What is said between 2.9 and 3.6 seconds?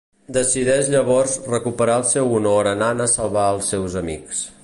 a salvar